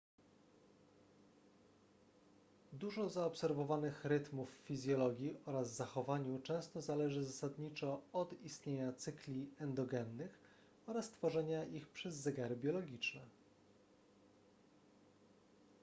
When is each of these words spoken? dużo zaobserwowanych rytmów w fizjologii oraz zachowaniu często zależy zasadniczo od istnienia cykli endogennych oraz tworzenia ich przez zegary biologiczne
dużo 2.73 3.09
zaobserwowanych 3.09 4.05
rytmów 4.05 4.51
w 4.55 4.67
fizjologii 4.67 5.37
oraz 5.45 5.75
zachowaniu 5.75 6.39
często 6.39 6.81
zależy 6.81 7.23
zasadniczo 7.23 8.01
od 8.13 8.41
istnienia 8.43 8.93
cykli 8.93 9.49
endogennych 9.59 10.39
oraz 10.87 11.09
tworzenia 11.11 11.65
ich 11.65 11.87
przez 11.87 12.15
zegary 12.15 12.55
biologiczne 12.55 13.21